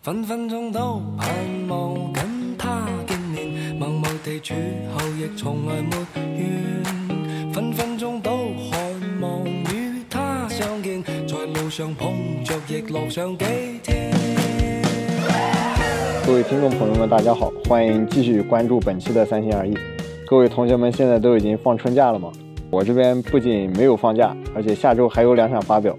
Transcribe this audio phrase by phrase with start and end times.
[0.00, 1.28] 分分鐘都盼
[1.68, 4.54] 望跟他見面，默默地處
[4.94, 5.96] 後亦從來沒
[6.36, 7.52] 怨。
[7.52, 8.76] 分分鐘都渴
[9.20, 12.14] 望與他相見，在路上碰
[12.44, 13.44] 着亦樂上幾
[13.82, 14.12] 天。
[16.24, 19.74] 各位聽眾朋友們，大家好，歡迎繼續關注本期的三心二意。
[20.28, 22.30] 各位同學們，現在都已經放春假了嗎？
[22.70, 25.96] 我這邊不僅沒有放假，而且下周還有兩場發表，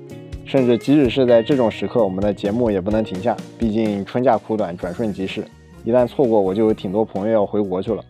[0.50, 3.38] 甚至即使是在这种时刻，我们的节目也不能停下。
[3.60, 5.46] 毕竟春假苦短，转瞬即逝，
[5.84, 8.04] 一旦错过，我就有挺多朋友要回国去了。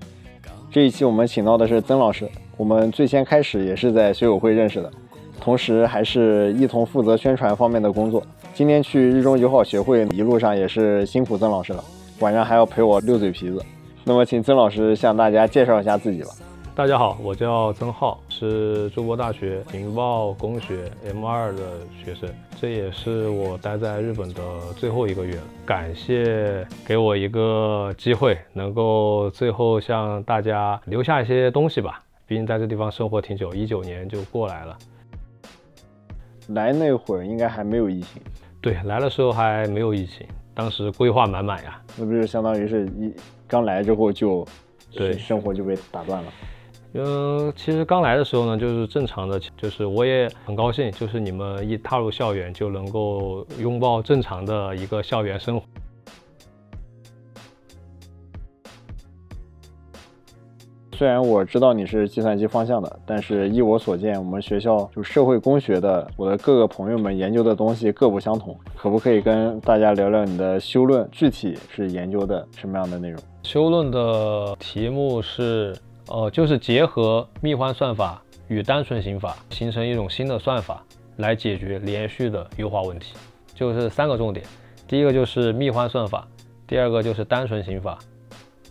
[0.71, 4.89] 这一期我们请到的是曾老师，我们最先开始也是在学友会认识的，
[5.41, 8.23] 同时还是一同负责宣传方面的工作。
[8.53, 11.83] 今天去日中友好协会，一路上也是辛苦曾老师了，
[12.21, 13.61] 晚上还要陪我溜嘴皮子。
[14.05, 16.30] 那么，请曾老师向大家介绍一下自己吧。
[16.73, 24.41] 大家好，我叫曾浩，是中國大学情报工学 M2 的学生，这也是我待在日本的
[24.77, 25.43] 最后一个月了。
[25.66, 32.02] 感谢给我一个机会，能够最后向大家留下一些东西吧。
[32.25, 34.77] 毕竟在这地方生活挺久，一九年就过来了。
[36.49, 38.21] 来那会儿应该还没有疫情。
[38.61, 41.81] 对，来的时候还没有疫情，当时规划满满呀。
[41.97, 43.14] 那不是相当于是一
[43.47, 44.47] 刚来之后就，
[44.94, 46.31] 对，生活就被打断了。
[46.94, 55.66] 嗯，其实刚来的时候呢，就是正常的，就是我也很高兴，就是你们一踏入校园就能够拥抱正常的一个校园生活。
[60.94, 73.22] 虽然我知道你是计算机方向的，但是依我所见，我们学校就社会工学的，我的各个朋友们研究的东西各不相同，可不可以跟大家聊聊你的修论具体是研究的什么样的内容？
[73.44, 75.72] 修论的题目是。
[76.09, 80.83] 呃，就是结合蜜獾算法与单纯刑法，形成一种新的算法，
[81.17, 83.13] 来解决连续的优化问题。
[83.53, 84.43] 就是三个重点，
[84.87, 86.27] 第一个就是蜜獾算法，
[86.65, 87.99] 第二个就是单纯刑法，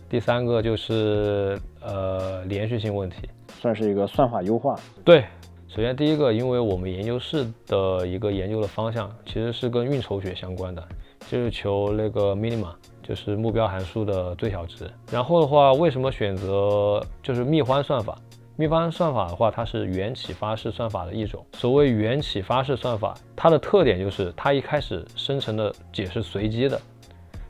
[0.09, 3.29] 第三个就是呃连续性问题，
[3.61, 4.75] 算是一个算法优化。
[5.05, 5.23] 对，
[5.69, 10.85] 首先第一个，因为我们研究室的一个研究的方向其实是跟运筹学相关的，
[11.29, 12.73] 就是求那个 minima。
[13.09, 14.87] 就是目标函数的最小值。
[15.11, 18.15] 然后的话，为什么选择就是蜜獾算法？
[18.55, 21.43] 蜜獾算法的话，它是原啟發式算法的一种。
[21.53, 26.79] 所谓原啟發式算法，它的特点就是它一开始生成的解是随机的，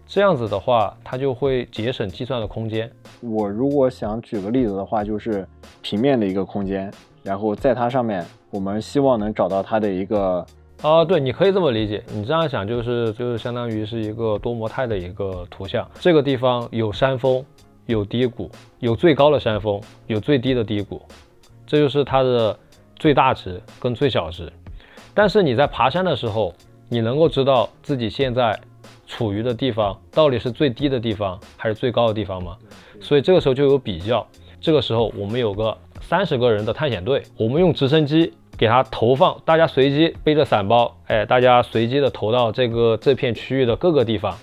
[0.08, 2.90] 这样子的话，它就会节省计算的空间。
[3.20, 5.46] 我如果想举个例子的话，就是
[5.82, 6.90] 平面的一个空间，
[7.22, 10.46] 然后在它上面，我们希望能找到它的一个。
[10.82, 12.02] 啊，对，你可以这么理解。
[12.14, 15.86] 你这样想就是就是相当于是一个多模态的一个图像。
[16.00, 17.44] 这个地方有山峰，
[17.86, 21.02] 有低谷，有最高的山峰，有最低的低谷，
[21.68, 22.58] 这就是它的
[22.96, 24.50] 最大值跟最小值。
[25.14, 26.54] 但是你在爬山的时候，
[26.88, 28.58] 你能够知道自己现在
[29.06, 32.56] 处于的地方到底是最低的地方还是最高的地方吗？
[33.02, 34.26] 所以这个时候就有比较。
[34.62, 38.32] 这个时候我们有个三十个人的探险队，我们用直升机。
[38.60, 44.38] 给它投放，大家随机背着傘包，哎，大家随机的投到这个这片区域的各个地方，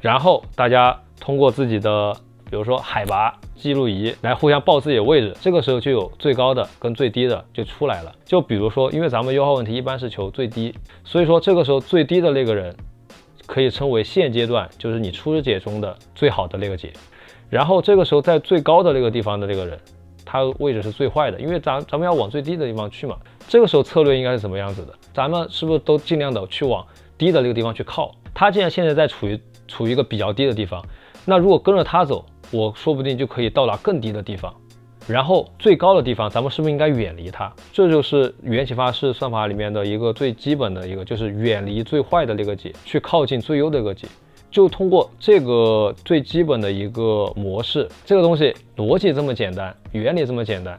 [0.00, 2.14] 然后大家通过自己的，
[2.48, 8.14] 比如说海拔记录仪来互相报自己的位置，这个时候就有最高的跟最低的就出来了。
[8.24, 12.72] 就比如说，因为咱们优化问题一般是求最低，所以说这个时候最低的那个人
[13.46, 16.92] 可以称为现阶段就是你初始解中的最好的那个解，
[17.50, 19.76] 然后这个时候在最高的那个地方的那个人。
[20.30, 23.16] 它位置是最坏的，因为咱咱们要往最低的地方去嘛。
[23.48, 24.92] 这个时候策略应该是什么样子的？
[25.14, 28.14] 咱们是不是都尽量的去往低的那个地方去靠？
[28.34, 30.84] 它既然现在在处于处于一个比较低的地方，
[31.24, 34.54] 那如果跟着它走，我说不定就可以到达更低的地方。
[35.06, 37.50] 然后最高的地方，咱们是不是应该远离它？
[37.72, 44.06] 这就是原启发式算法里面的一个最基本的一个，就是远离最坏的那个解，去靠近最优的那个解。
[44.50, 50.78] 就通过这个最基本的一个模式，这个东西逻辑这么简单，原理这么简单，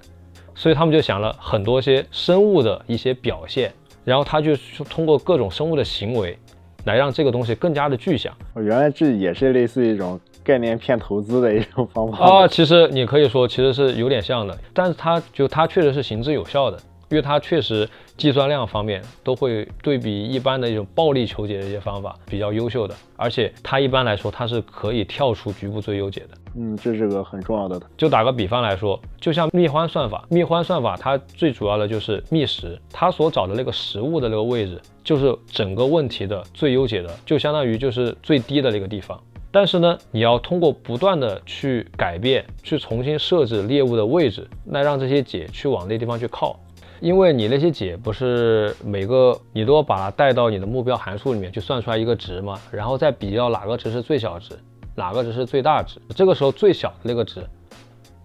[0.56, 3.72] 所以他们就想了很多些生物的一些表现，
[4.03, 4.56] 然后他就
[4.90, 6.38] 通过各种生物的行为，
[6.85, 8.34] 来让这个东西更加的具象。
[8.56, 12.47] 原来这也是类似一种概念骗投资的一种方法啊。
[12.47, 16.79] 其实你可以说其实是有点像的，但是它就它确实是行之有效的。
[17.09, 26.38] 因为它确实计算量方面都会对比一般的一种暴力求解的一些方法比较优秀的，而且它一般来说它是可以跳出局部最优解的。
[26.56, 27.79] 嗯，这是个很重要的。
[27.97, 39.20] 就打个比方来说，就像蜜獾算法，蜜獾算法它最主要的就是觅食，它所找的那个食物的那个位置就是整个问题的最优解的，就相当于就是最低的那个地方。
[39.52, 46.59] 但是呢，你要通过不断的去改变，去重新设置猎物的位置，那让这些解去往那地方去靠。
[47.01, 54.53] 因为你那些解不是每个你都要把它带到你的目标函数里面去算出来一个值嘛，然后再比较哪个值是最小值，
[54.96, 55.99] 哪个值是最大值。
[56.16, 57.41] 这个时候最小的那个值，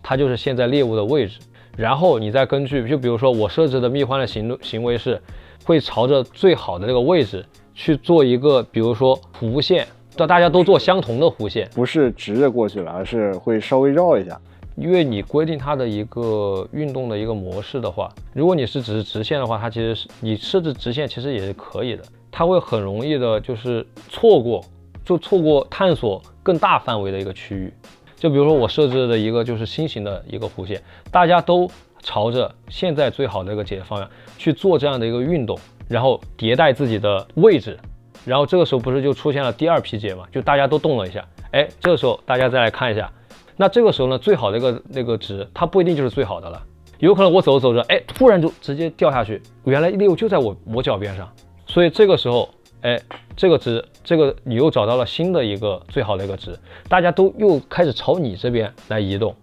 [0.02, 1.38] 它就是现在猎物的位置。
[1.76, 5.20] 然后你再根据，就比如说我设置的蜜獾的行行为是，
[5.64, 7.44] 会朝着最好的那个位置
[7.74, 9.86] 去做一个，比如说弧线，
[10.16, 14.40] 让大家都做相同的弧线，不是直着过去了，而是会稍微绕一下。
[14.76, 24.64] 因为你规定它的一个运动的一个模式的话，如果你是只是直线的话，它其实是你设置直线其实也是可以的，它会很容易的就是错过，
[25.04, 27.72] 就错过探索更大范围的一个区域。
[28.16, 31.70] 就比如说我设置的一个就是心形的一个弧线，大家都
[32.02, 37.78] 朝着现在最好的一个解的方向去做这样的一个运动，然后迭代自己的位置，
[38.24, 40.24] 然后这个时候不是就出现了第二批解嘛？
[40.32, 43.12] 就大家都动了一下，哎，这个时候大家再来看一下。
[43.56, 46.60] 那这个时候呢，最好的一个那个值，它不一定就是最好的了，
[46.98, 51.30] 有可能我走着走着，哎，突然就直接掉下去，原来猎物就在我我脚边上，
[51.66, 52.48] 所以这个时候，
[52.82, 53.00] 哎，
[53.36, 56.58] 这个值，这个你又找到了新的一个最好的一个值，
[56.88, 59.34] 大家都又开始朝你这边来移动，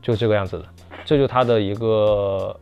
[0.00, 0.64] 就这个样子的，
[1.04, 2.58] 这就是它的一个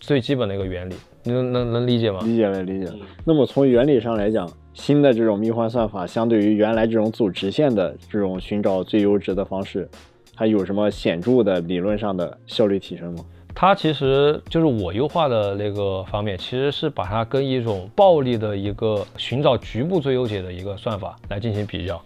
[0.00, 2.20] 最基本的一个原理，你能能能理解吗？
[2.24, 2.96] 理解了，理解了。
[3.24, 9.88] 那么从原理上来讲，新的这种蜜獾算法，相对于原来这种走直线的这种寻找最优值的方式。
[10.34, 13.24] 它有什么显著的理论上的效率提升吗？
[13.54, 22.00] 它其实就是我优化的那个方面，其实是把它跟一种暴力的一个寻找局部最优解的一个算法来进行比较。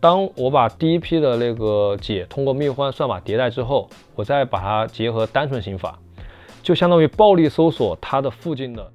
[0.00, 5.98] 当我把第一批的那个解通过蜜獾算法迭代之后，我再把它结合单纯刑法，
[6.62, 8.90] 就相当于暴力搜索它的附近的。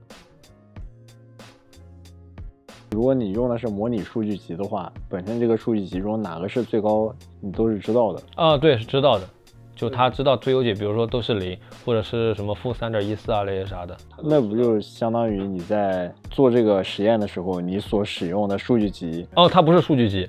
[2.98, 8.58] 如果你用的是模拟数据集的话，本身这个数据集中哪个是最高，你都是知道的啊。
[8.58, 9.30] 对，是知道的，
[9.76, 11.56] 就他知道最优解，比如说都是零，
[11.86, 13.96] 或者是什么负三点一四啊那些啥的。
[14.24, 19.28] 那不就相当于你在做这个实验的时候，你所使用的数据集？
[19.36, 20.28] 哦，它不是数据集，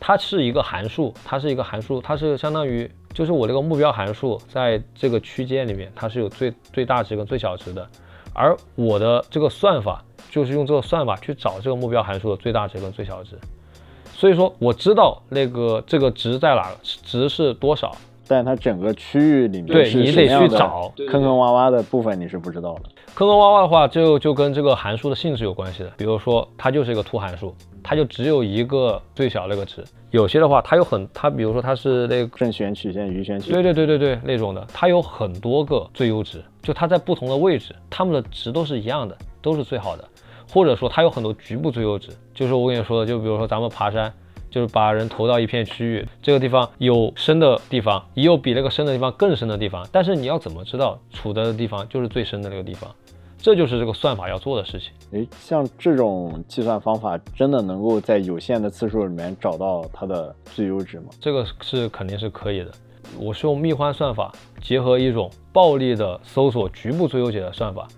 [0.00, 7.88] 它是一个函数，它是一个函数，它是相当于就是我这个目标函数在这个区间里面，它是有最最大值跟最小值的，
[8.32, 10.04] 而我的这个算法。
[10.30, 13.36] 就是用这个算法去找这个目标函数的最大值跟最小值，
[14.14, 17.96] 所以说我知道那个这个值在哪，值是多少，
[18.30, 22.82] 但它整个区域里面对你得去找坑坑洼洼的部分你是不知道的。
[23.12, 29.82] 坑坑洼洼的话就就跟这个函数的性质有关系的，比如说它就是一个凸函数，它就只有一个最小那个值。
[30.12, 40.04] 有些的话它有很它比如说它是那个正弦曲线、余弦曲线对对对对对那种的，它有很多个最优值，就它在不同的位置，它们的值都是一样的，都是最好的。
[40.52, 44.12] 或者说它有很多局部最优值，就是我跟你说的，就比如说咱们爬山，
[44.50, 52.90] 就是把人投到一片区域，这个地方有深的地方，也有比那个深的地方更深的地方，但是你要怎么知道处的地方就是最深的那个地方？
[53.38, 54.92] 这就是这个算法要做的事情。
[55.12, 61.06] 诶，像这种计算方法真的能够在有限的次数里面找到它的最优值吗？
[61.20, 62.70] 这个是肯定是可以的。
[63.18, 64.30] 我是用蜜獾算法
[64.60, 67.88] 结合一种暴力的搜索局部最优解的算法，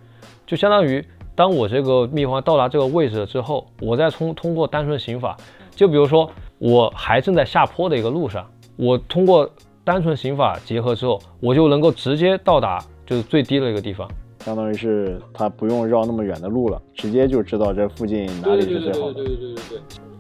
[0.47, 1.05] 就相当于。
[1.35, 5.35] 当我这个蜜獾到达这个位置了之后，我再通通过单纯刑法，
[5.75, 8.47] 就比如说我还正在下坡的一个路上，
[8.77, 9.51] 我通过
[9.85, 14.09] 单纯刑法结合之后，我就能够直接到达就是最低的一个地方，
[14.41, 19.15] 相当于是他不用绕那么远的路了，直接就知道这附近哪里是最好的。
[19.15, 20.12] 对对对对对对。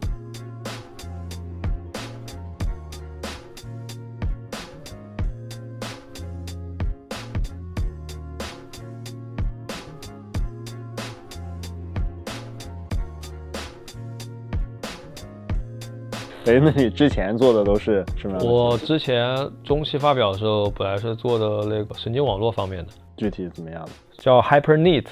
[16.46, 18.36] 哎，那你之前做的都是什么？
[18.42, 23.90] 我之前中期发表的时候，本来是做的那个神经网络方面的，具体怎么样的？
[24.18, 25.06] 叫 HyperNet。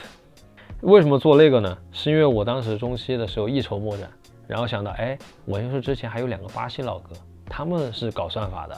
[0.81, 1.79] 为什么做那个呢？
[1.93, 4.11] 是因为我当时中期的时候一筹莫展，
[4.49, 7.15] 然后想到，哎，我就是之前还有两个巴西老哥，
[7.47, 8.77] 他们是搞算法的，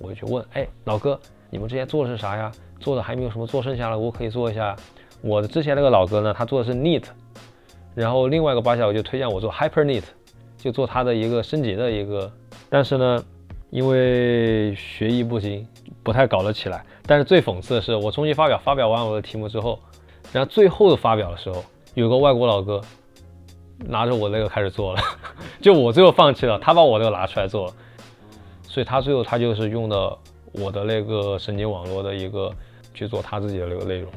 [0.00, 1.16] 我就去问，哎，老哥，
[1.50, 2.50] 你们之前做的是啥呀？
[2.80, 4.74] 做的还没有什么做剩下的，我可以做一下。
[5.20, 7.04] 我的之前那个老哥呢，他做的是 Net，
[7.94, 10.02] 然后另外一个巴西老哥就推荐我做 HyperNet。
[10.58, 12.30] 就做它的一个升级的一个，
[12.68, 13.24] 但是呢，
[13.70, 15.66] 因为学艺不精，
[16.02, 16.84] 不太搞得起来。
[17.06, 19.78] 但是最讽刺的是，我中期发表发表完我的题目之后，
[20.32, 21.62] 然后最后的发表的时候，
[21.94, 22.80] 有个外国老哥
[23.78, 25.00] 拿着我那个开始做了，
[25.60, 27.74] 就我最后放弃了，他把我那个拿出来做了，
[28.64, 30.18] 所以他最后他就是用的
[30.52, 32.50] 我的那个神经网络的一个
[32.92, 34.10] 去做他自己的那个内容。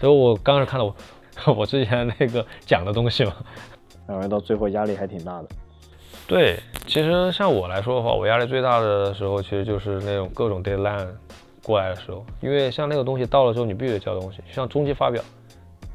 [0.00, 0.94] 所以我刚开始看到我
[1.54, 3.34] 我之前那个讲的东西嘛，
[4.06, 5.48] 感觉到最后压力还挺大的。
[6.26, 11.06] 对，其实像我来说的话，我压力最大的时候，其实就是那种各种 deadline
[11.62, 15.22] 过来的时候，因为像那个东西到了之后，你必须得交东西，像中期发表，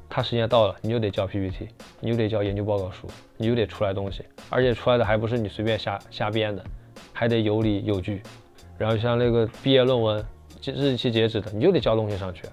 [0.10, 1.69] 它时间到了，你就得交 PPT，
[2.00, 3.07] 你就得交研究报告书，
[3.38, 6.63] 你就得出来东西，而且出来的还不是你随便瞎瞎编的，
[7.13, 8.22] 还得有理有据。
[8.77, 10.24] 然后像那个毕业论文
[10.63, 12.43] 日期截止的，你就得交东西上去。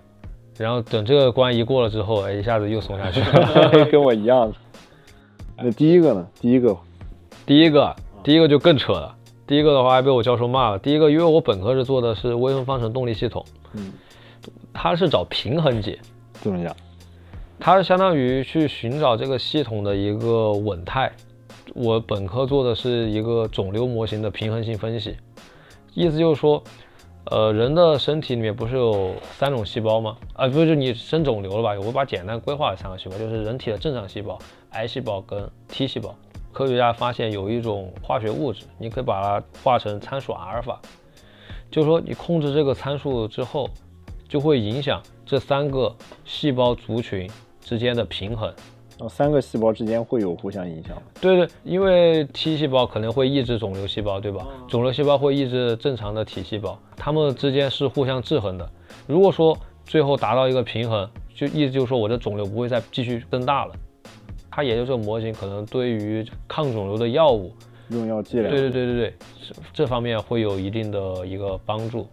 [0.56, 4.50] 然后等这个关一过了之后，哎，一下子又松下去了，跟我一样。
[5.56, 6.26] 那第一个呢？
[6.40, 6.76] 第一个，
[7.46, 9.14] 第一个，第一个就更扯了。
[9.46, 10.78] 第一个的话还被我教授骂了。
[10.78, 13.92] 第一个，因为我本科是做的是微分方程动力系统，嗯，
[14.72, 15.98] 他是找平衡解，
[16.32, 16.74] 怎么讲？
[17.60, 21.12] 它是相当于去寻找这个系统的一个稳态。
[21.74, 25.16] 我本科做的是一个肿瘤模型的平衡性分析，
[25.92, 26.62] 意思就是说，
[27.30, 30.16] 呃，人的身体里面不是有三种细胞吗？
[30.34, 31.78] 啊，不是，你生肿瘤了吧？
[31.84, 34.38] 我把简单规划了三个细胞，就是人体的正常细胞、
[34.70, 36.14] 癌细胞跟 T 细胞。
[36.54, 40.80] 科学家发现有一种化学物质，你可以把它化成参数阿尔法，
[41.68, 43.68] 就是说你控制这个参数之后，
[44.28, 45.92] 就会影响这三个
[46.24, 47.28] 细胞族群
[47.60, 48.54] 之间的平衡。
[49.00, 50.96] 哦，三个细胞之间会有互相影响？
[51.20, 54.46] 对对，因为 T 细胞可能会抑制肿瘤细胞，对吧？
[54.68, 58.70] 肿瘤细胞会抑制正常的体细胞，它们之间是互相制衡的。
[59.08, 63.74] 如果说最后达到一个平衡，就意思就是说我的肿瘤不会再继续增大了。
[64.54, 67.52] 他研究这个模型，可能对于抗肿瘤的药物
[67.88, 69.14] 用药剂量，对对对对对，
[69.72, 72.06] 这方面会有一定的一个帮助。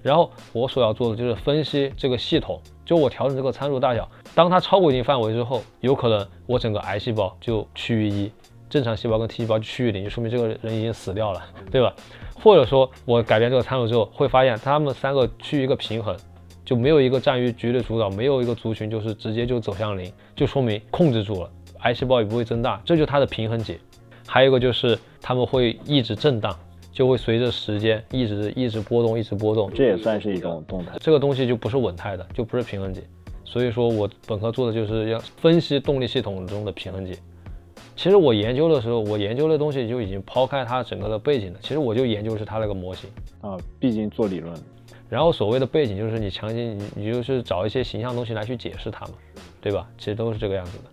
[0.00, 8.32] 然后我所要做的就是分析这个系统，就我调整这个参数大小，当它超过一定范围之后，有可能我整个癌细胞就趋于一，
[8.70, 11.94] 正常细胞跟 T 细胞趋于零，就说明这个人已经死掉了，对吧？
[12.42, 16.16] 或者说我改变这个参数之后，会发现他们三个趋于一个平衡，
[16.64, 21.50] 就没有一个占于绝对主导，没有一个族群就是直接就走向零，就说明控制住了。
[21.84, 23.78] 癌细胞也不会增大，这就是它的平衡解。
[24.26, 26.54] 还有一个就是它们会一直震荡，
[26.92, 29.70] 就会随着时间一直一直波动，一直波动。
[29.72, 30.92] 这也算是一种动态。
[30.98, 33.02] 这个东西就不是稳态的，就不是平衡解。
[33.44, 37.16] 所以说我本科做的就是要分析动力系统中的平衡解。
[37.94, 41.58] 其实我研究的时候，我研究的东西就已经抛开它整个的背景了。
[41.60, 43.08] 其实我就研究是它那个模型
[43.40, 44.52] 啊，毕竟做理论。
[45.08, 49.12] 然后所谓的背景就是你强行你你就是找一些形象东西来去解释它嘛，
[49.60, 49.86] 对吧？
[49.98, 50.84] 其实都是这个样子的。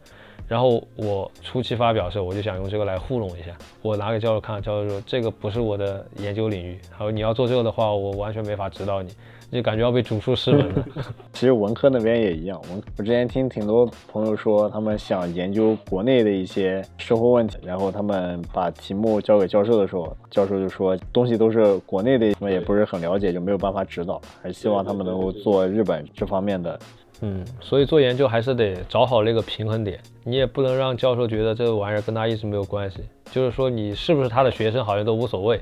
[0.51, 3.57] 然后我初期发表的时候，我就想用这个来糊弄一下。
[3.81, 6.77] 我拿给教授看，教授说这个不是我的研究领域。
[6.91, 9.13] 他说你要做这个的话，我完全没法指导你，
[9.51, 10.85] 就感觉要被逐出师门了。
[11.33, 12.59] 其实文科那边也一样。
[12.69, 24.21] 我我之前听挺多朋友说，他们想研究国内的一些社会问题，然后他们把题目交给教授的时候，教授就说东西都是国内的，他们也不是很了解，就没有办法指导。
[24.41, 26.79] 还希望他们能够做日本这方面的。
[27.23, 32.97] 嗯，所以做研究还是得找好那个平衡点，你也不能让教授觉得这个玩意儿跟他一直没有关系。
[33.31, 35.61] 就是说，你是不是他的学生好像都无所谓。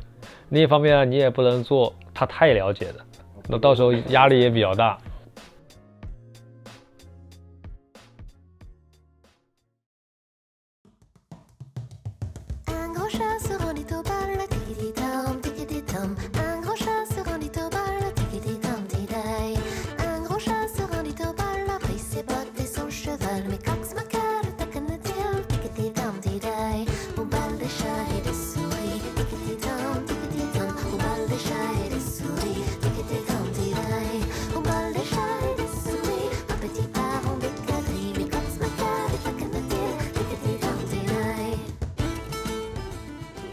[0.49, 2.95] 另一方面，你也不能做他太了解的，
[3.51, 4.95] 那到时候压力也比较大。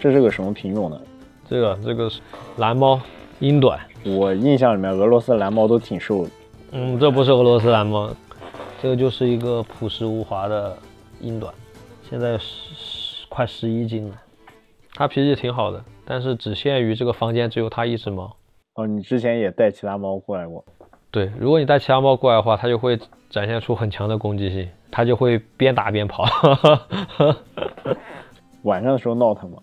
[0.00, 1.00] 这是个什么品种呢？
[1.48, 2.20] 这个这个是
[2.58, 3.00] 蓝猫，
[3.40, 3.78] 英短。
[4.04, 6.30] 我印象里面俄罗斯蓝猫都挺瘦的。
[6.72, 8.10] 嗯，这不是俄罗斯蓝猫，
[8.82, 10.76] 这个就是一个朴实无华的
[11.20, 11.52] 英短，
[12.08, 14.16] 现在十快十一斤了。
[14.94, 18.36] 它脾气挺好的，但是只限于这个房间只有它一只猫。
[18.74, 20.64] 哦，你之前也带其他猫过来过？
[21.10, 22.98] 对，如果你带其他猫过来的话，它就会
[23.30, 26.24] 展现出很强的攻击性，它就会边打边跑。
[28.62, 29.58] 晚上的时候闹腾吗？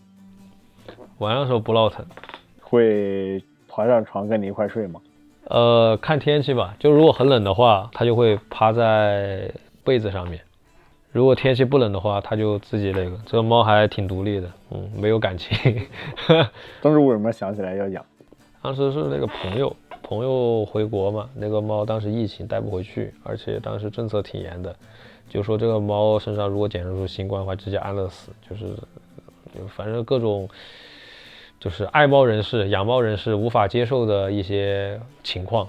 [1.23, 2.05] 晚上时候不闹腾，
[2.61, 4.99] 会爬上床跟你一块睡吗？
[5.45, 6.75] 呃，看天气吧。
[6.77, 9.49] 就如果很冷的话，它就会趴在
[9.85, 10.37] 被子上面；
[11.13, 13.17] 如果天气不冷的话，它就自己那个。
[13.25, 15.57] 这个猫还挺独立的，嗯，没有感情。
[16.83, 18.05] 当时为什么想起来要养？
[18.61, 24.75] 当时是那个朋友，朋友回国嘛，那个猫当时疫情带不回去，而且当时政策挺严的，
[25.29, 28.75] 就说这个猫身上如果检测出新冠的话，直接安乐死，就是
[29.69, 30.49] 反正各种。
[31.63, 35.65] 就是爱猫人士、养猫人士无法接受的一些情况，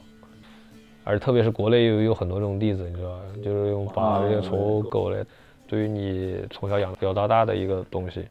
[1.04, 3.20] 而特别是国内又有很多这种例子，你知道吧？
[3.44, 5.24] 就是用把这个宠物狗类，
[5.68, 8.26] 对于你从小养养到大的一个东西，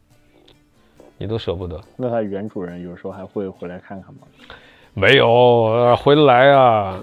[1.17, 1.79] 你都舍不得。
[1.96, 4.27] 那它原主人有时候还会回来看看吗？
[4.93, 7.00] 没有，回得来啊。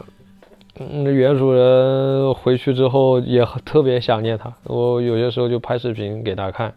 [0.78, 6.74] 嗯，原主人回去之后也特别想念它，我有些时候就拍视频给它看，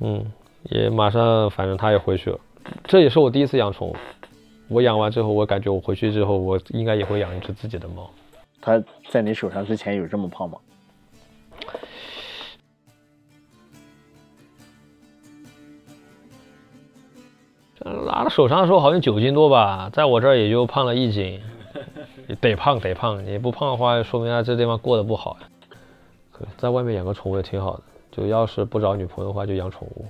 [0.00, 0.24] 嗯，
[0.70, 2.38] 也马上反正它也回去了。
[2.84, 3.96] 这也是我第一次养宠物，
[4.68, 8.10] 我养完之后，我感觉我回去之后，我应该也会养一只自己的猫。
[8.60, 10.58] 它在你手上之前有这么胖吗？
[18.06, 21.40] 拉到手上的时候好像九斤多吧，在我这儿也就胖了一斤，
[22.40, 25.48] 得 胖得胖，你不胖的话，说明他这地方过得不好呀。
[26.56, 30.04] 在外面养个宠物也挺好的，就要是不找女朋友的话，就养宠物。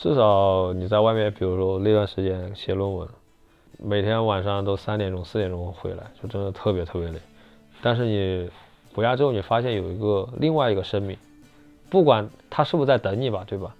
[0.00, 3.06] 至少你在外面，比如说那段时间写论文，
[3.76, 7.18] 每天晚上都三点钟、四点钟回来，就真的特别特别累。
[7.82, 8.48] 但是你
[8.94, 11.14] 回家之后，你发现有一个另外一个生命，
[11.90, 13.74] 不管他是不是在等你吧，对吧？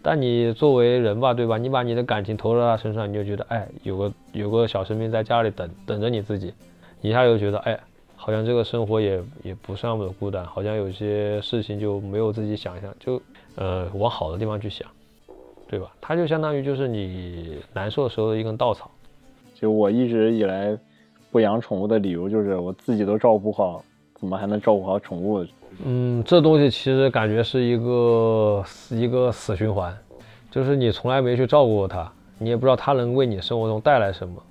[0.00, 1.58] 但你作为人吧，对吧？
[1.58, 6.54] 你把你的感情投入到他身上，你就觉得，哎，有个有个小生命在家里等等着你自己，
[7.02, 7.78] 一下就觉得，哎，
[8.14, 13.20] 好像这个生活也也不是那么的孤单，好像有些事情就没有自己想象，就
[13.56, 14.88] 呃往好的地方去想，
[15.68, 15.90] 对吧？
[16.00, 18.90] 它就相当于就是你难受的时候的一根稻草。
[19.54, 20.76] 就我一直以来
[21.30, 23.82] 不养宠物的理由就是我自己都照顾不好，
[24.14, 25.44] 怎么还能照顾好宠物？
[25.84, 29.96] 嗯，这东西其实感觉是一个一个死循环，
[30.50, 34.42] 就是你从来没去照顾过它，你也不知道它能为你生活中带来什么。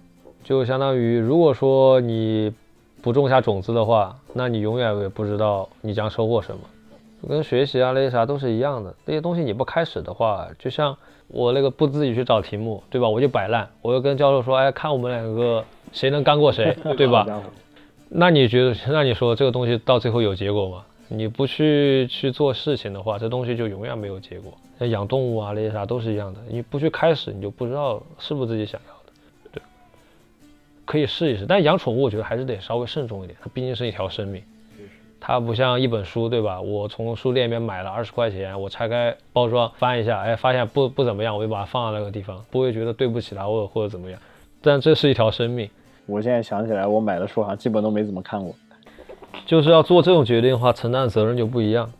[0.43, 2.53] 就相当于，如果说你
[3.01, 6.61] 不种下种子的话，那你永远也不知道你将收获什么。
[7.21, 10.95] 就跟学习啊那些啥都是一样的，那些东西你不开始的话，就像
[11.27, 13.07] 我那个不自己去找题目，对吧？
[13.09, 17.25] 我就摆烂，我就跟教授说，哎，看我们两个谁能干过谁， 对吧？
[18.09, 20.85] 那你觉得，那你说这个东西到最后有结果吗？
[21.07, 24.53] 你不去去做事情的话，这东西就永远没有结果。
[24.77, 29.13] 像养动物啊那些啥都是一样的，你不去开始，你就不知道是不是自己想要的。
[29.53, 29.63] 对，
[30.83, 34.43] 可以试一试，但养宠物我觉得还是得稍微慎重一点，它毕竟是一条生命，
[35.19, 36.61] 它不像一本书，对吧？
[36.61, 44.19] 我从书店里面买了二十块钱，我拆开包装翻一下，哎，发现不不怎么样，我就把它放在那个地方，不会觉得对不起它或者或者怎么样。
[44.61, 45.69] 但这是一条生命。
[46.05, 48.53] 我现在想起来，我买的书好像基本都没怎么看过。
[49.45, 51.91] 就是要做这种决定的话，承担的责任就不一样。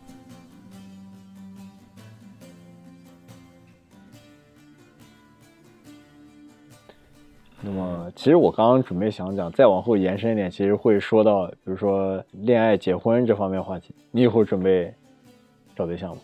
[7.68, 13.92] 那么，其实我刚刚准备想讲，再往后延伸一点，其实会说到，比如说恋爱、结婚这方面话题。
[14.12, 14.94] 你以后准备
[15.74, 16.22] 找对象吗？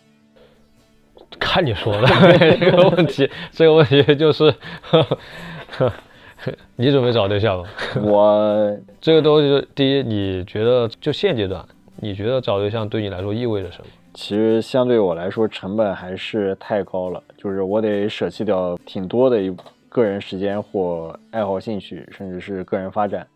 [1.37, 2.07] 看你说的
[2.57, 4.53] 这个问题， 这个问题就是，
[6.77, 7.65] 你准备找对象吗？
[8.01, 11.61] 我这个东西，第一，你觉得就现阶段，
[11.97, 13.87] 你觉得找对象对你来说意味着什么？
[14.13, 19.53] 其实相对我来说，成本还是太高了，就是我得舍弃掉挺多的一
[19.93, 23.27] 个人时间或爱好、兴趣，甚至是个人发展，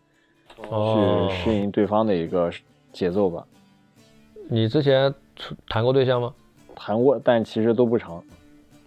[0.56, 2.50] 去适应对方的一个
[2.92, 3.46] 节奏吧。
[4.48, 5.14] 你之前
[5.68, 6.34] 谈过对象吗？
[6.74, 8.20] 谈过，但其实都不长。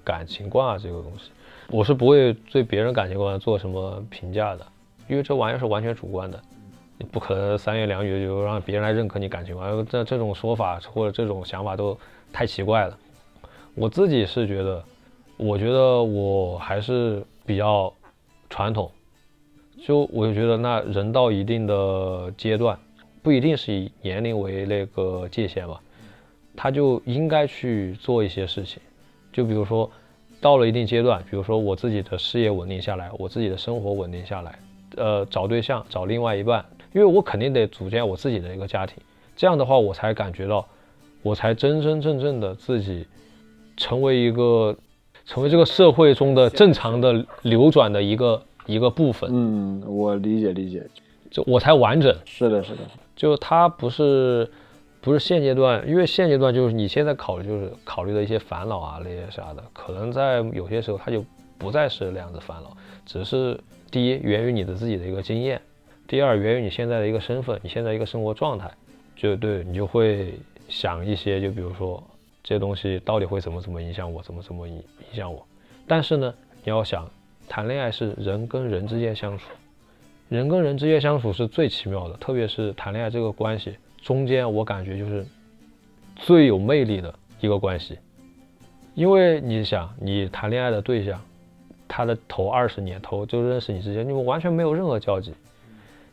[0.04, 1.32] 感情观这个东西，
[1.70, 4.68] 我是不会对别人感情观做什么评价的，
[5.08, 6.38] 因为这玩意儿是完全主观的，
[6.98, 11.98] 你不可能三言两语就让别人来认可你感情观，这这种说法或者这种想法都
[12.34, 12.98] 太奇怪了。
[13.76, 14.84] 我自己是觉得，
[15.38, 17.94] 我觉得我还是比较
[18.50, 18.92] 传统，
[19.86, 22.78] 就我就觉得那人到一定的阶段，
[23.22, 25.80] 不一定是以年龄为那个界限吧。
[26.56, 28.82] 他就应该去做一些事情，
[29.32, 29.90] 就比如说，
[30.42, 34.60] 到了一定阶段，比如说我自己的事业稳定下来，我自己的生活稳定下来，
[34.98, 38.98] 呃，找对象，找另外一半，因为我肯定得组建我自己的一个家庭，
[39.36, 40.68] 这样的话，我才感觉到，
[41.22, 43.08] 我才真真正正的自己
[43.78, 44.76] 成为一个，
[45.26, 49.30] 成为这个社会中的正常的流转的一个一个部分。
[49.34, 50.86] 嗯，我理解理解，
[51.30, 52.16] 就我才完整。
[52.26, 52.80] 是的，是的，
[53.16, 54.50] 就他不是。
[55.04, 61.26] 不是现阶段，因为现阶段就是你现在考虑，就是考虑的一些烦恼啊那些啥的，可能在有些时候它就
[61.58, 65.60] 不再是那样子烦恼，只是第一源于你的自己的一个经验，
[66.08, 68.70] 第二源于你现在的一个身份，你现在一个生活状态，
[69.16, 70.36] 就对你就会
[70.70, 72.04] 想一些，就比如说
[72.44, 75.46] 这些东西到底会怎么怎么影响我，怎么怎么影影响我。
[75.88, 77.10] 但是呢，你要想
[77.48, 79.52] 谈恋爱是人跟人之间相处，
[80.30, 83.76] 人跟人之间相处是最奇妙的，特别是谈恋爱这个关系。
[84.02, 85.26] 中间我感觉就是
[86.16, 88.00] 最有魅力的一个关系，
[88.96, 91.22] 因为你想，你谈恋爱的对象，
[91.88, 95.34] 他的头二十年头就认识你之间，你们完全没有任何交集，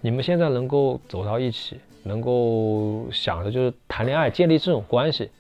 [0.01, 5.31] 你们现在能够走到一起，能够想着就是谈恋爱，建立这种关系，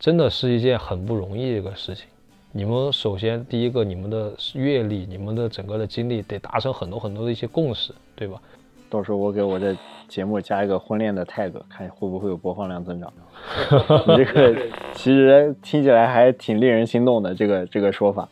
[0.00, 2.06] 真的是一件很不容易的一个事情。
[2.52, 8.40] 你们首先第一个，你们的阅历，你们的整个的经历得达成很多很多的一些共识，对吧？
[8.88, 9.76] 到时候我给我这
[10.08, 13.12] 节目加一个婚恋的 tag，看会不会有播放量增长。
[14.08, 14.56] 你这个
[14.94, 18.26] 其实听起来还挺令人心动的，这个这个说法，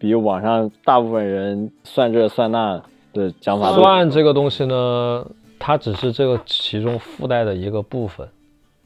[0.00, 2.82] 比网上大部分人算这算那
[3.12, 5.24] 的讲法算这个东西呢，
[5.60, 8.28] 它只是这个其中附带的一个部分，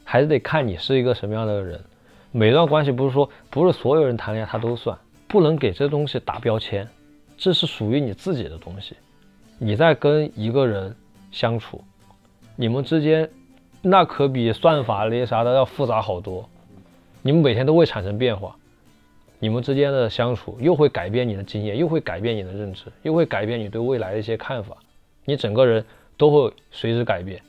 [0.04, 1.80] 还是得看你是一个什么样的人。
[2.36, 4.94] 每段关系不是说不是所有人谈恋爱他都算，
[5.26, 6.86] 不能给这东西打标签，
[7.34, 8.94] 这是属于你自己的东西。
[9.58, 10.94] 你在跟一个人
[11.32, 11.82] 相处，
[12.54, 13.26] 你们之间
[13.80, 16.46] 那可比算法那些啥的要复杂好多。
[17.22, 18.54] 你们每天都会产生变化，
[19.38, 24.76] 你们之间的相处又会改变你的经验，又会改变你的认知，又会改变你对未来的一些看法。
[25.24, 25.82] 你整个人
[26.18, 27.40] 都会随之改变。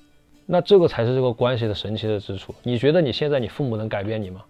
[0.46, 2.56] 那这个才是这个关系的神奇的之处。
[2.64, 4.42] 你觉得你现在你父母能改变你吗？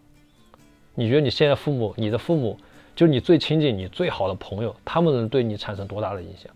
[1.00, 2.58] 你觉得你现在父母，你的父母
[2.96, 6.52] 就是你最亲近、你最好的朋友，他们能对你产生多大的影响？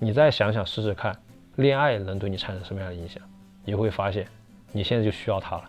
[0.00, 1.16] 你再想想试试看，
[1.54, 3.22] 恋爱能对你产生什么样的影响？
[3.64, 4.26] 你会发现，
[4.72, 5.62] 你现在就需要他了。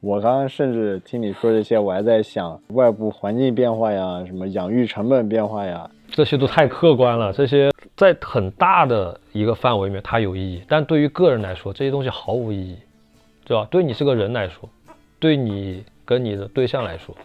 [0.00, 7.32] 我刚刚甚至听你说这些，我还在想外部环境变化呀，什么养育成本变化呀，这些都太客观了。
[7.32, 12.76] 这些在很大的一个范围里面它有意义，但对于个人来说，这些东西毫无意义，
[13.46, 13.66] 对吧？
[13.70, 14.68] 对你是个人来说，
[15.18, 17.16] 对你跟你的对象来说。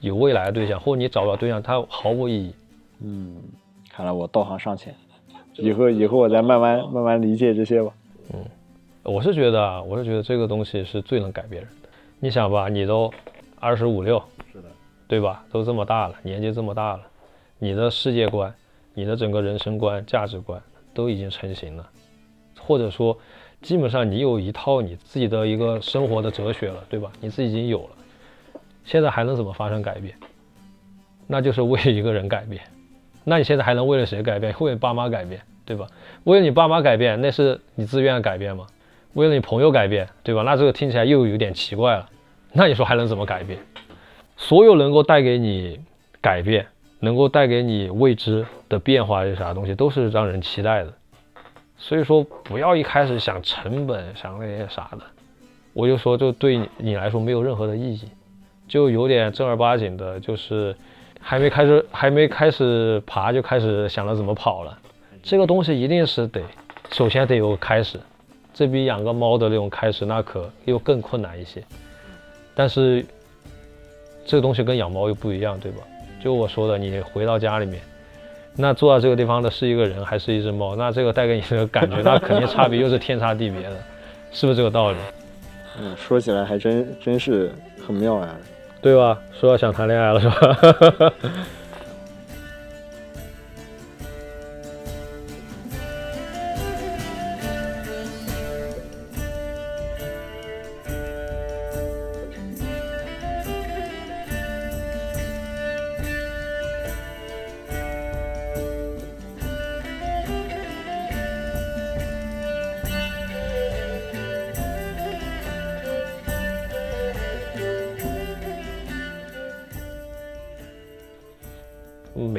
[0.00, 2.54] 有未来的对象，或者你找不到对象，它毫无意义。
[3.02, 3.36] 嗯，
[3.90, 4.94] 看来我道行尚浅，
[5.54, 7.92] 以后以后我再慢慢慢慢理解这些吧。
[8.32, 8.44] 嗯，
[9.02, 11.88] 我是觉得啊，我是觉得这个东西是最能改变人的。
[12.20, 13.12] 你想吧，你都
[13.60, 14.68] 二十五六，是的，
[15.06, 15.44] 对吧？
[15.50, 17.02] 都这么大了，年纪这么大了，
[17.58, 18.54] 你的世界观、
[18.94, 20.60] 你的整个人生观、价值观
[20.94, 21.86] 都已经成型了，
[22.58, 23.16] 或者说，
[23.60, 27.12] 基本上你有一套你自己的一个生活的哲学了，对吧？
[27.20, 27.95] 你自己已经有了。
[28.86, 30.14] 现在还能怎么发生改变？
[31.26, 32.62] 那就是为一个人改变。
[33.24, 34.54] 那你现在还能为了谁改变？
[34.60, 35.88] 为爸妈改变，对吧？
[36.22, 38.66] 为了你爸妈改变，那是你自愿改变吗？
[39.14, 40.42] 为了你朋友改变，对吧？
[40.42, 42.08] 那这个听起来又有点奇怪了。
[42.52, 43.58] 那你说还能怎么改变？
[44.36, 45.80] 所有能够带给你
[46.20, 46.66] 改变、
[47.00, 50.92] 能够带给你未知的变化是啥东西，都是让人期待的。
[51.76, 54.98] 所以说，不要一开始想成本、想那些啥的。
[55.72, 58.08] 我就说，就对你来说没有任何的意义。
[58.68, 60.74] 就有点正儿八经的，就是
[61.20, 64.78] 还没开始还没开始爬就开始想着怎么跑了。
[65.22, 66.40] 这个东西一定是得
[66.90, 67.98] 首先得有个开始，
[68.54, 71.62] 这比养个猫的那种开始那可又更困难一些。
[72.54, 73.04] 但是
[74.24, 75.78] 这个东西跟养猫又不一样，对吧？
[76.22, 77.80] 就我说的，你回到家里面，
[78.56, 80.74] 那坐在这个地方的是一个人还是一只猫？
[80.74, 83.76] 那这个带给你的感觉，那肯定差别又是天差地别的，
[84.32, 84.98] 是不是这个道理？
[85.78, 87.52] 嗯，说起来还真真是
[87.86, 88.34] 很妙呀。
[88.86, 89.18] 对吧？
[89.40, 91.12] 说要想谈恋爱了是吧？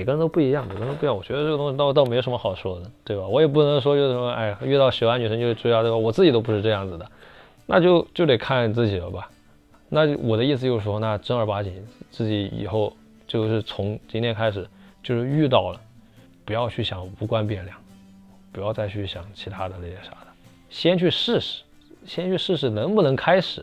[0.08, 1.14] 每个人都不一样，每个人都不一样。
[1.14, 3.28] 我觉得这个东西倒倒没什么好说的，对吧？
[3.28, 5.98] 我也不能说就是说，哎，遇到喜欢女生就追啊，对吧？
[5.98, 7.06] 我自己都不是这样子的，
[7.66, 9.30] 那就就得看自己了吧。
[9.90, 11.74] 那我的意思就是说，那正儿八经
[12.10, 12.96] 自己以后
[13.28, 14.66] 就是从今天开始，
[15.04, 15.82] 就是遇到了，
[16.46, 17.78] 不要去想无关变量，
[18.54, 20.28] 不要再去想其他的那些啥的，
[20.70, 21.64] 先去试试，
[22.06, 23.62] 先去试试能不能开始，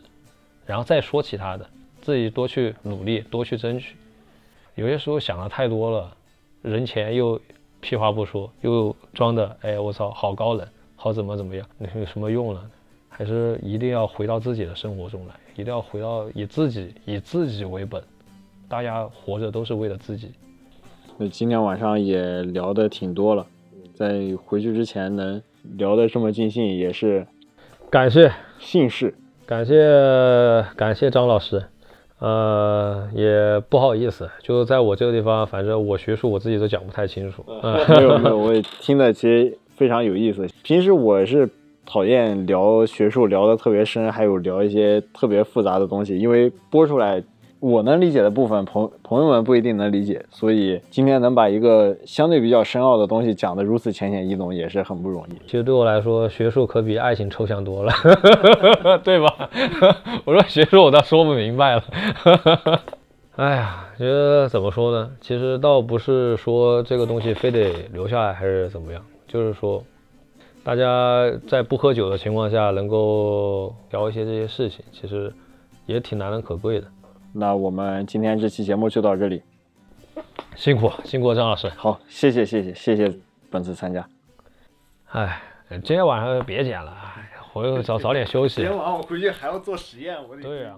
[0.63, 1.67] 然后再说其他的，
[2.03, 3.95] 自己多去努力，多去争取。
[4.75, 6.11] 有些时候想的太多了，
[6.65, 7.39] 人前又
[7.79, 12.61] 屁话不说，又装的哎我操好高冷，好怎么怎么样，那 有什么用呢？
[13.07, 18.01] 还是一定要回到自己的生活中来，一定要回到以自己以自己为本，
[18.67, 20.31] 大家活着都是为了自己。
[21.17, 23.45] 那今天晚上也聊的挺多了，
[23.93, 25.41] 在回去之前能
[25.77, 27.25] 聊得这么尽兴，也是
[27.89, 31.63] 感谢姓氏，感谢感谢张老师。
[32.19, 37.43] 呃，也不好意思，就在我这个地方，反正我学术我自己都讲不太清楚。
[37.89, 40.47] 没有没有，我也听的其实非常有意思。
[40.63, 41.49] 平时我是
[41.85, 47.23] 讨厌聊学术聊的特别深，还有聊一些特别复杂的东西，因为播出来。
[47.67, 55.31] 我能理解的部分，朋朋友们不一定能理解，所以今天能把一个相对比较深奥的东西讲得如此浅显易懂，也是很不容易。
[55.47, 57.91] 其实对我来说，学术可比爱情抽象多了，
[59.03, 59.49] 对吧？
[60.25, 61.83] 我说学术我倒说不明白了。
[63.37, 65.09] 哎呀，觉得怎么说呢？
[65.19, 69.83] 其实倒不是说这个东西非得留下来还是怎么样，就是说，
[70.63, 75.33] 大家在不喝酒的情况下能够聊一些这些事情，其实
[75.87, 76.85] 也挺难能可贵的。
[77.37, 79.41] 那我们今天这期节目就到这里，
[80.55, 83.13] 辛苦辛苦张老师，好，谢谢谢谢谢谢
[83.51, 84.07] 本次参加。
[85.11, 88.55] 哎，今天晚上别剪了，哎回头早早点休息。
[88.63, 90.77] 今天晚上我回去还要做实验，我得对呀、